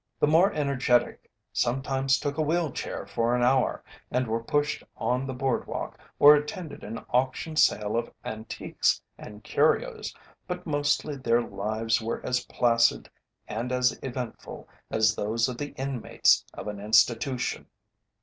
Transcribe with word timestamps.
The 0.19 0.25
more 0.25 0.51
energetic 0.51 1.29
sometimes 1.53 2.17
took 2.17 2.39
a 2.39 2.41
wheel 2.41 2.71
chair 2.71 3.05
for 3.05 3.35
an 3.35 3.43
hour 3.43 3.83
and 4.09 4.25
were 4.25 4.43
pushed 4.43 4.83
on 4.97 5.27
the 5.27 5.33
Boardwalk 5.35 5.99
or 6.17 6.33
attended 6.33 6.83
an 6.83 7.05
auction 7.11 7.55
sale 7.55 7.95
of 7.95 8.11
antiques 8.25 8.99
and 9.19 9.43
curios, 9.43 10.11
but 10.47 10.65
mostly 10.65 11.17
their 11.17 11.43
lives 11.43 12.01
were 12.01 12.19
as 12.25 12.45
placid 12.45 13.11
and 13.47 13.71
as 13.71 13.91
eventful 14.01 14.67
as 14.89 15.13
those 15.15 15.47
of 15.47 15.59
the 15.59 15.69
inmates 15.73 16.45
of 16.55 16.67
an 16.67 16.79
institution. 16.79 17.67